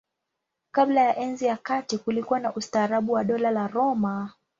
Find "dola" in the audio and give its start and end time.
3.23-3.51